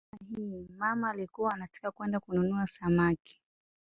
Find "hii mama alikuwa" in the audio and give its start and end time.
0.41-1.53